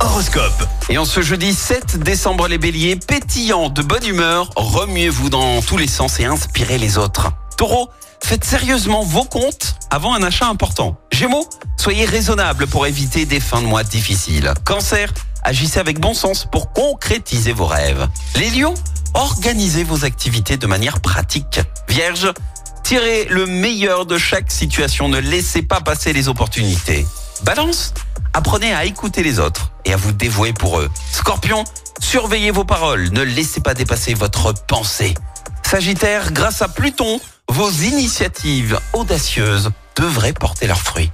[0.00, 0.68] Horoscope.
[0.88, 5.76] Et en ce jeudi 7 décembre, les béliers, pétillants de bonne humeur, remuez-vous dans tous
[5.76, 7.32] les sens et inspirez les autres.
[7.56, 7.88] Taureau,
[8.22, 10.96] faites sérieusement vos comptes avant un achat important.
[11.12, 14.52] Gémeaux, soyez raisonnable pour éviter des fins de mois difficiles.
[14.64, 15.12] Cancer,
[15.42, 18.06] agissez avec bon sens pour concrétiser vos rêves.
[18.36, 18.74] Les lions,
[19.14, 21.60] organisez vos activités de manière pratique.
[21.88, 22.32] Vierge,
[22.84, 27.06] tirez le meilleur de chaque situation, ne laissez pas passer les opportunités.
[27.42, 27.92] Balance,
[28.32, 30.90] apprenez à écouter les autres et à vous dévouer pour eux.
[31.12, 31.64] Scorpion,
[32.00, 35.14] surveillez vos paroles, ne laissez pas dépasser votre pensée.
[35.62, 41.10] Sagittaire, grâce à Pluton, vos initiatives audacieuses devraient porter leurs fruits.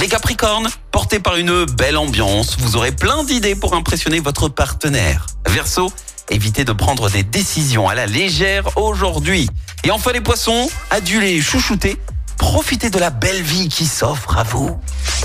[0.00, 5.26] Les Capricornes, portés par une belle ambiance, vous aurez plein d'idées pour impressionner votre partenaire.
[5.46, 5.90] Verseau,
[6.30, 9.48] évitez de prendre des décisions à la légère aujourd'hui.
[9.84, 11.98] Et enfin les Poissons, adulés chouchoutés,
[12.36, 14.78] profitez de la belle vie qui s'offre à vous.